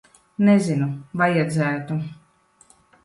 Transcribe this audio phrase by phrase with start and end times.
[0.47, 0.87] Nezinu.
[1.23, 1.99] Vajadzētu.